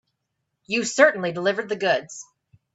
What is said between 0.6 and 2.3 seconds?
You certainly delivered the goods.